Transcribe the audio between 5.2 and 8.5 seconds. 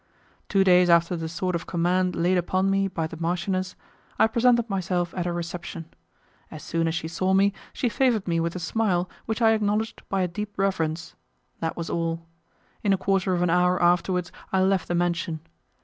her reception. As soon as she saw me, she favoured me